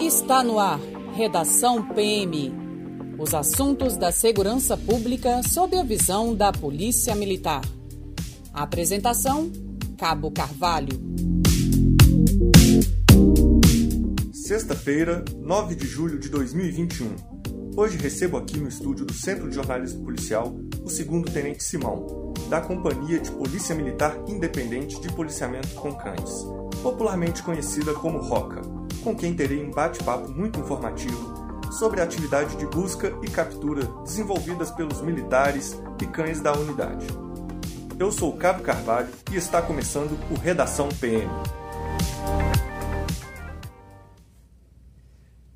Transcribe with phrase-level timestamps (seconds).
[0.00, 0.78] Está no ar.
[1.14, 2.52] Redação PM.
[3.18, 7.62] Os assuntos da segurança pública sob a visão da Polícia Militar.
[8.52, 9.50] Apresentação:
[9.96, 11.00] Cabo Carvalho.
[14.32, 17.16] Sexta-feira, 9 de julho de 2021.
[17.76, 20.54] Hoje recebo aqui no estúdio do Centro de Jornalismo Policial
[20.84, 26.44] o segundo Tenente Simão, da Companhia de Polícia Militar Independente de Policiamento com Cães,
[26.82, 28.60] popularmente conhecida como ROCA,
[29.02, 34.70] com quem terei um bate-papo muito informativo sobre a atividade de busca e captura desenvolvidas
[34.70, 37.06] pelos militares e cães da unidade.
[37.98, 41.30] Eu sou o Cabo Carvalho e está começando o Redação PM.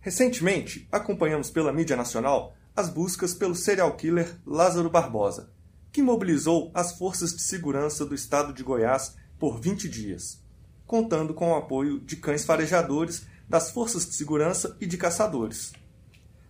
[0.00, 5.50] Recentemente, acompanhamos pela mídia nacional as buscas pelo serial killer Lázaro Barbosa,
[5.92, 10.42] que mobilizou as forças de segurança do estado de Goiás por 20 dias,
[10.86, 15.72] contando com o apoio de cães farejadores das forças de segurança e de caçadores.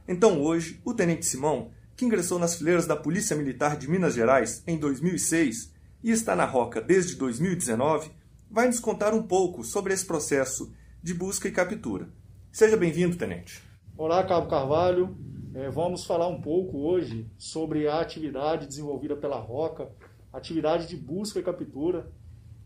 [0.07, 4.63] Então hoje, o Tenente Simão, que ingressou nas fileiras da Polícia Militar de Minas Gerais
[4.67, 5.73] em 2006
[6.05, 8.11] e está na Roca desde 2019,
[8.49, 12.09] vai nos contar um pouco sobre esse processo de busca e captura
[12.53, 13.63] Seja bem-vindo, Tenente.
[13.97, 15.17] Olá, Cabo Carvalho.
[15.55, 19.91] É, vamos falar um pouco hoje sobre a atividade desenvolvida pela Roca,
[20.33, 22.11] atividade de busca e captura,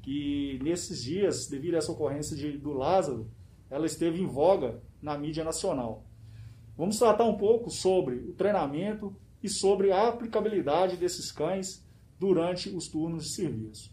[0.02, 3.28] que nesses dias, devido a essa ocorrência de, do Lázaro,
[3.68, 6.04] ela esteve em voga na mídia nacional.
[6.76, 11.84] Vamos tratar um pouco sobre o treinamento e sobre a aplicabilidade desses cães
[12.20, 13.92] durante os turnos de serviço.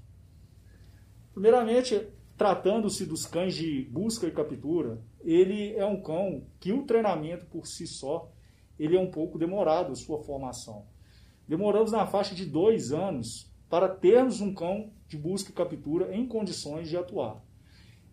[1.33, 7.47] Primeiramente, tratando-se dos cães de busca e captura, ele é um cão que o treinamento
[7.47, 8.31] por si só,
[8.77, 10.85] ele é um pouco demorado, a sua formação.
[11.47, 16.27] Demoramos na faixa de dois anos para termos um cão de busca e captura em
[16.27, 17.43] condições de atuar.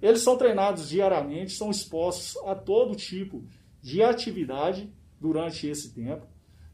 [0.01, 3.45] Eles são treinados diariamente, são expostos a todo tipo
[3.83, 6.27] de atividade durante esse tempo.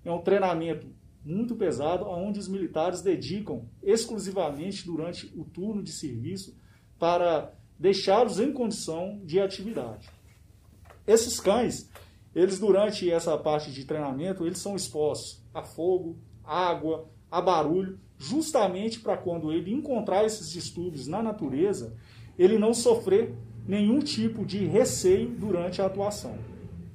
[0.05, 0.87] É um treinamento
[1.25, 6.57] muito pesado, onde os militares dedicam exclusivamente durante o turno de serviço
[6.99, 10.09] para deixá-los em condição de atividade.
[11.05, 11.91] Esses cães,
[12.37, 19.01] eles durante essa parte de treinamento, eles são expostos a fogo, água, a barulho, justamente
[19.01, 21.97] para quando ele encontrar esses distúrbios na natureza,
[22.39, 23.35] ele não sofrer
[23.67, 26.37] nenhum tipo de receio durante a atuação.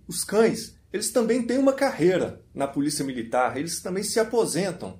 [0.07, 4.99] Os cães, eles também têm uma carreira na polícia militar, eles também se aposentam.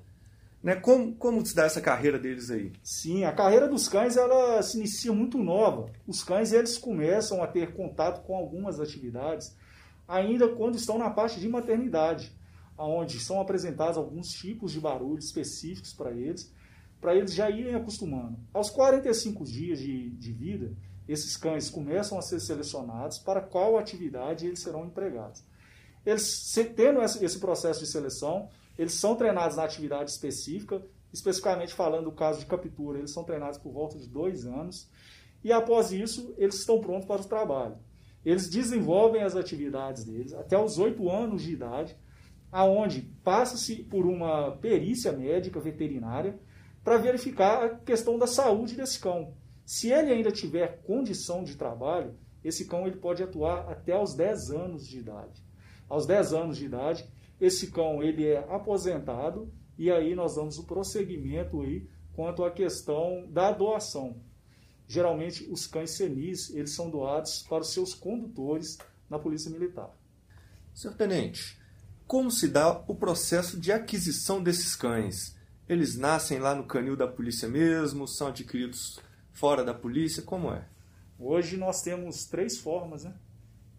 [0.60, 0.74] Né?
[0.74, 2.72] Como, como se dá essa carreira deles aí?
[2.82, 5.88] Sim, a carreira dos cães ela se inicia muito nova.
[6.04, 9.54] Os cães eles começam a ter contato com algumas atividades
[10.12, 12.36] ainda quando estão na parte de maternidade,
[12.76, 16.52] onde são apresentados alguns tipos de barulho específicos para eles,
[17.00, 18.38] para eles já irem acostumando.
[18.52, 20.76] Aos 45 dias de, de vida,
[21.08, 25.42] esses cães começam a ser selecionados para qual atividade eles serão empregados.
[26.04, 32.12] Eles, tendo esse processo de seleção, eles são treinados na atividade específica, especificamente falando do
[32.12, 34.90] caso de captura, eles são treinados por volta de dois anos,
[35.42, 37.78] e após isso, eles estão prontos para o trabalho.
[38.24, 41.96] Eles desenvolvem as atividades deles até os oito anos de idade,
[42.50, 46.38] aonde passa-se por uma perícia médica veterinária
[46.84, 49.34] para verificar a questão da saúde desse cão.
[49.64, 54.50] Se ele ainda tiver condição de trabalho, esse cão ele pode atuar até os 10
[54.50, 55.42] anos de idade.
[55.88, 57.08] Aos 10 anos de idade,
[57.40, 63.26] esse cão ele é aposentado e aí nós damos o prosseguimento aí quanto à questão
[63.30, 64.20] da doação.
[64.92, 68.76] Geralmente os cães senis eles são doados para os seus condutores
[69.08, 69.88] na Polícia Militar.
[70.74, 71.58] Senhor Tenente,
[72.06, 75.34] como se dá o processo de aquisição desses cães?
[75.66, 78.06] Eles nascem lá no canil da polícia mesmo?
[78.06, 79.00] São adquiridos
[79.30, 80.22] fora da polícia?
[80.22, 80.68] Como é?
[81.18, 83.14] Hoje nós temos três formas né,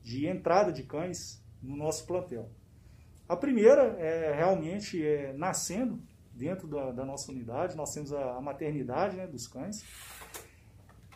[0.02, 2.50] de entrada de cães no nosso plantel.
[3.30, 6.02] A primeira é realmente é, nascendo
[6.34, 9.84] dentro da, da, nossa unidade, nós temos a, a maternidade né, dos cães.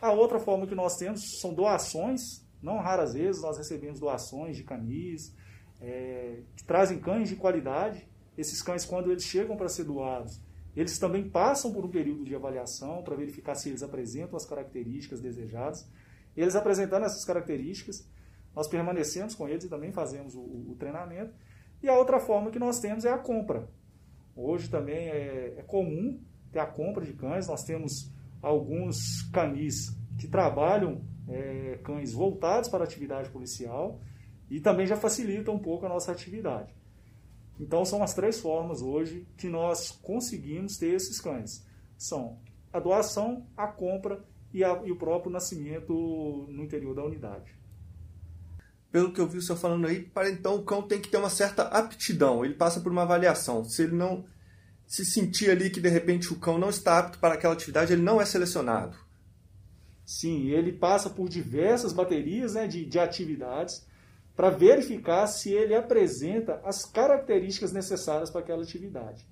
[0.00, 4.64] A outra forma que nós temos são doações, não raras vezes nós recebemos doações de
[4.64, 5.34] canis,
[5.80, 8.08] é, que trazem cães de qualidade.
[8.36, 10.40] Esses cães, quando eles chegam para ser doados,
[10.76, 15.20] eles também passam por um período de avaliação para verificar se eles apresentam as características
[15.20, 15.88] desejadas.
[16.36, 18.08] Eles apresentando essas características,
[18.54, 21.32] nós permanecemos com eles e também fazemos o, o treinamento
[21.82, 23.68] e a outra forma que nós temos é a compra.
[24.34, 26.20] Hoje também é, é comum
[26.52, 27.48] ter a compra de cães.
[27.48, 28.12] Nós temos
[28.42, 34.00] alguns canis que trabalham é, cães voltados para a atividade policial
[34.50, 36.74] e também já facilita um pouco a nossa atividade.
[37.60, 41.66] Então são as três formas hoje que nós conseguimos ter esses cães.
[41.96, 42.38] São
[42.72, 45.92] a doação, a compra e, a, e o próprio nascimento
[46.48, 47.56] no interior da unidade.
[48.90, 51.18] Pelo que eu vi o senhor falando aí, para então o cão tem que ter
[51.18, 53.64] uma certa aptidão, ele passa por uma avaliação.
[53.64, 54.24] Se ele não
[54.86, 58.02] se sentir ali que de repente o cão não está apto para aquela atividade, ele
[58.02, 58.96] não é selecionado.
[60.08, 63.86] Sim, ele passa por diversas baterias né, de, de atividades
[64.34, 69.28] para verificar se ele apresenta as características necessárias para aquela atividade.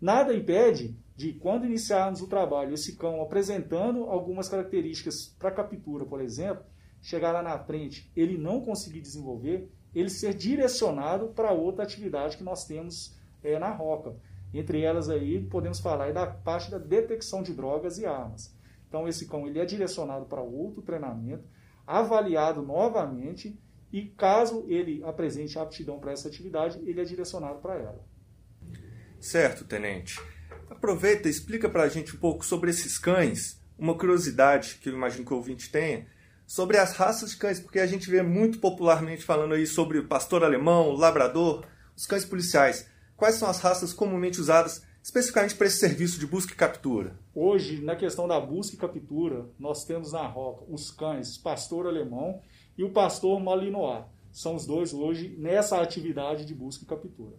[0.00, 6.22] Nada impede de, quando iniciarmos o trabalho, esse cão apresentando algumas características para captura, por
[6.22, 6.64] exemplo,
[7.02, 12.44] chegar lá na frente, ele não conseguir desenvolver, ele ser direcionado para outra atividade que
[12.44, 14.16] nós temos é, na roca.
[14.54, 18.53] Entre elas aí, podemos falar da parte da detecção de drogas e armas.
[18.88, 21.44] Então, esse cão ele é direcionado para outro treinamento,
[21.86, 23.58] avaliado novamente
[23.92, 28.04] e caso ele apresente aptidão para essa atividade, ele é direcionado para ela.
[29.20, 30.20] Certo, tenente.
[30.68, 35.24] Aproveita explica para a gente um pouco sobre esses cães, uma curiosidade que eu imagino
[35.24, 36.06] que o ouvinte tenha,
[36.46, 40.44] sobre as raças de cães, porque a gente vê muito popularmente falando aí sobre pastor
[40.44, 41.64] alemão, labrador,
[41.96, 42.88] os cães policiais.
[43.16, 47.14] Quais são as raças comumente usadas especificamente para esse serviço de busca e captura?
[47.34, 52.40] Hoje, na questão da busca e captura, nós temos na roca os cães pastor alemão
[52.76, 54.06] e o pastor Malinois.
[54.32, 57.36] São os dois hoje nessa atividade de busca e captura.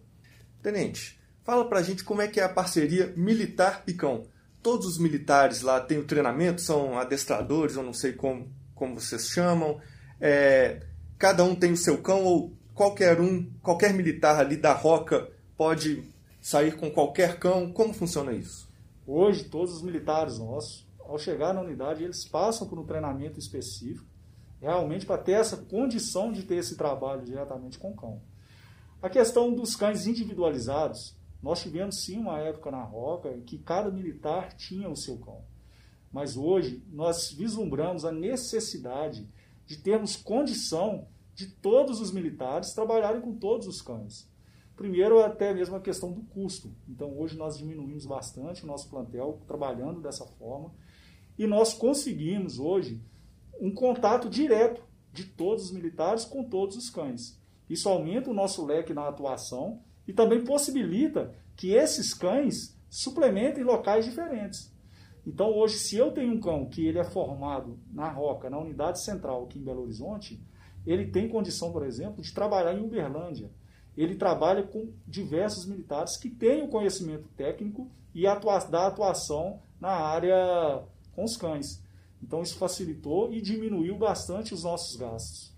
[0.62, 4.28] Tenente, fala pra gente como é que é a parceria militar-picão.
[4.62, 9.28] Todos os militares lá têm o treinamento, são adestradores, eu não sei como, como vocês
[9.28, 9.80] chamam.
[10.20, 10.86] É,
[11.18, 16.14] cada um tem o seu cão ou qualquer um, qualquer militar ali da roca pode
[16.46, 17.72] sair com qualquer cão?
[17.72, 18.70] Como funciona isso?
[19.04, 24.06] Hoje, todos os militares nossos, ao chegar na unidade, eles passam por um treinamento específico
[24.60, 28.22] realmente para ter essa condição de ter esse trabalho diretamente com o cão.
[29.02, 33.90] A questão dos cães individualizados, nós tivemos sim uma época na Roca em que cada
[33.90, 35.42] militar tinha o seu cão.
[36.12, 39.28] Mas hoje nós vislumbramos a necessidade
[39.66, 44.30] de termos condição de todos os militares trabalharem com todos os cães.
[44.76, 46.70] Primeiro, até mesmo a questão do custo.
[46.86, 50.70] Então, hoje nós diminuímos bastante o nosso plantel trabalhando dessa forma
[51.38, 53.00] e nós conseguimos hoje
[53.58, 54.82] um contato direto
[55.12, 57.40] de todos os militares com todos os cães.
[57.70, 64.04] Isso aumenta o nosso leque na atuação e também possibilita que esses cães suplementem locais
[64.04, 64.72] diferentes.
[65.26, 69.02] Então, hoje, se eu tenho um cão que ele é formado na Roca, na unidade
[69.02, 70.40] central aqui em Belo Horizonte,
[70.86, 73.50] ele tem condição, por exemplo, de trabalhar em Uberlândia.
[73.96, 79.90] Ele trabalha com diversos militares que têm o conhecimento técnico e atua da atuação na
[79.90, 80.82] área
[81.14, 81.82] com os cães.
[82.22, 85.54] Então isso facilitou e diminuiu bastante os nossos gastos.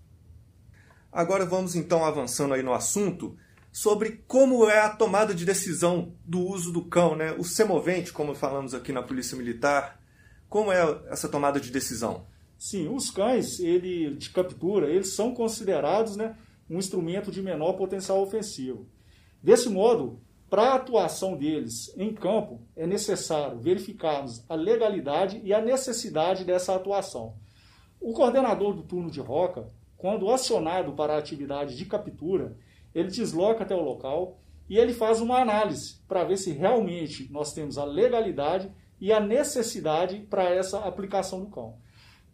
[1.11, 3.35] Agora vamos então avançando aí no assunto
[3.71, 7.33] sobre como é a tomada de decisão do uso do cão, né?
[7.33, 9.99] O semovente, como falamos aqui na Polícia Militar,
[10.47, 12.25] como é essa tomada de decisão?
[12.57, 16.35] Sim, os cães ele, de captura, eles são considerados né,
[16.69, 18.87] um instrumento de menor potencial ofensivo.
[19.41, 25.61] Desse modo, para a atuação deles em campo, é necessário verificarmos a legalidade e a
[25.61, 27.35] necessidade dessa atuação.
[27.99, 32.55] O coordenador do turno de roca, quando acionado para a atividade de captura,
[32.95, 34.39] ele desloca até o local
[34.69, 38.71] e ele faz uma análise para ver se realmente nós temos a legalidade
[39.01, 41.77] e a necessidade para essa aplicação do cão.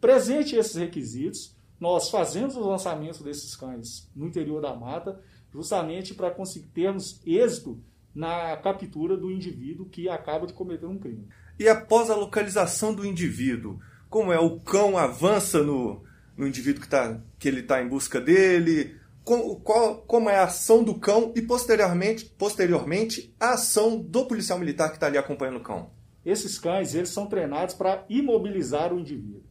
[0.00, 5.20] Presente esses requisitos, nós fazemos o lançamento desses cães no interior da mata,
[5.52, 7.78] justamente para conseguir termos êxito
[8.14, 11.28] na captura do indivíduo que acaba de cometer um crime.
[11.58, 14.38] E após a localização do indivíduo, como é?
[14.38, 16.02] O cão avança no,
[16.36, 18.96] no indivíduo que, tá, que ele está em busca dele?
[19.24, 24.58] Com, qual, como é a ação do cão e posteriormente, posteriormente a ação do policial
[24.58, 25.90] militar que está ali acompanhando o cão?
[26.24, 29.42] Esses cães eles são treinados para imobilizar o indivíduo.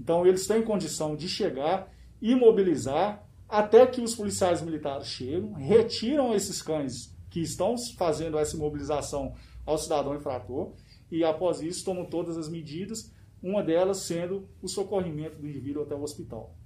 [0.00, 1.92] Então eles têm condição de chegar,
[2.22, 9.34] imobilizar, até que os policiais militares chegam, retiram esses cães que estão fazendo essa mobilização
[9.66, 10.72] ao cidadão infrator
[11.10, 15.94] e, após isso, tomam todas as medidas, uma delas sendo o socorrimento do indivíduo até
[15.94, 16.56] o hospital.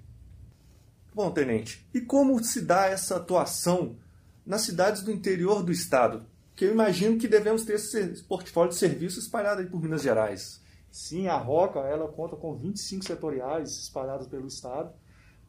[1.12, 3.96] Bom, tenente, e como se dá essa atuação
[4.44, 6.26] nas cidades do interior do estado?
[6.54, 10.62] Que eu imagino que devemos ter esse portfólio de serviços espalhado aí por Minas Gerais.
[10.94, 14.94] Sim, a Roca ela conta com 25 setoriais espalhados pelo estado.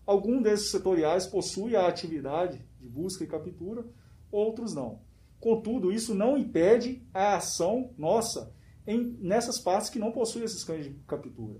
[0.03, 3.85] Algum desses setoriais possui a atividade de busca e captura,
[4.31, 5.01] outros não.
[5.39, 8.51] Contudo, isso não impede a ação nossa
[8.87, 11.59] em, nessas partes que não possuem esses cães de captura.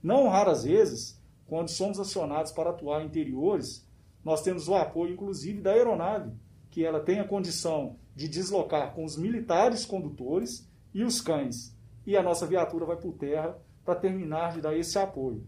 [0.00, 3.84] Não raras vezes, quando somos acionados para atuar em interiores,
[4.24, 6.32] nós temos o apoio, inclusive, da aeronave,
[6.70, 11.75] que ela tem a condição de deslocar com os militares condutores e os cães.
[12.06, 15.46] E a nossa viatura vai por terra para terminar de dar esse apoio.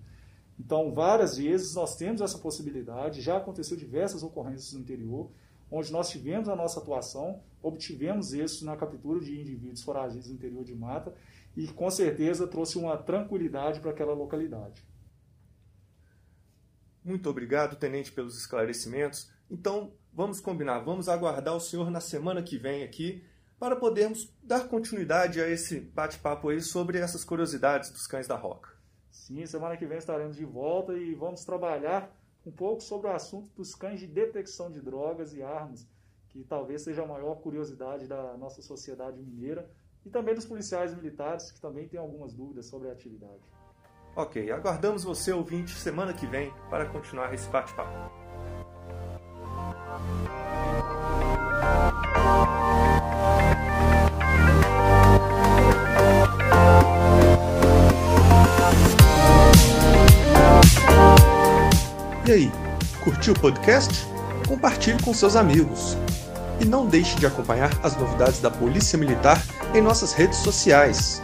[0.58, 5.30] Então, várias vezes nós temos essa possibilidade, já aconteceu diversas ocorrências no interior,
[5.70, 10.64] onde nós tivemos a nossa atuação, obtivemos êxito na captura de indivíduos foragidos no interior
[10.64, 11.14] de mata
[11.56, 14.82] e com certeza trouxe uma tranquilidade para aquela localidade.
[17.04, 19.30] Muito obrigado, tenente, pelos esclarecimentos.
[19.50, 23.24] Então, vamos combinar, vamos aguardar o senhor na semana que vem aqui
[23.58, 28.70] para podermos dar continuidade a esse bate-papo aí sobre essas curiosidades dos cães da Roca.
[29.10, 32.10] Sim, semana que vem estaremos de volta e vamos trabalhar
[32.46, 35.86] um pouco sobre o assunto dos cães de detecção de drogas e armas,
[36.28, 39.68] que talvez seja a maior curiosidade da nossa sociedade mineira
[40.06, 43.42] e também dos policiais militares, que também têm algumas dúvidas sobre a atividade.
[44.16, 48.10] Ok, aguardamos você, ouvinte, semana que vem para continuar esse bate-papo.
[62.28, 62.52] E aí,
[63.02, 64.06] curtiu o podcast?
[64.46, 65.96] Compartilhe com seus amigos.
[66.60, 69.42] E não deixe de acompanhar as novidades da Polícia Militar
[69.74, 71.22] em nossas redes sociais.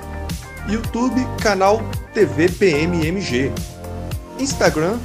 [0.66, 1.82] YouTube, canal
[2.14, 3.52] TV PMMG.
[4.38, 4.98] Instagram,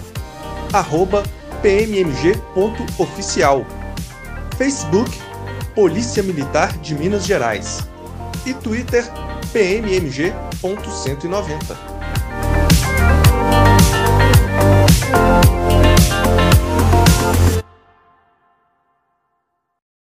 [0.71, 1.21] arroba
[1.61, 3.65] pmmg.oficial.
[4.57, 5.11] Facebook,
[5.75, 7.85] Polícia Militar de Minas Gerais.
[8.45, 9.03] E Twitter,
[9.51, 11.98] pmmg.190.